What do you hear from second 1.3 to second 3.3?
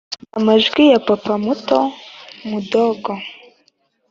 muto(mudogo)